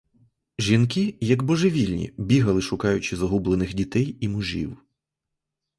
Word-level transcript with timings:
Жінки, 0.59 1.17
як 1.21 1.43
божевільні, 1.43 2.13
бігали, 2.17 2.61
шукаючи 2.61 3.15
загублених 3.17 3.73
дітей 3.73 4.17
і 4.21 4.27
мужів. 4.27 4.77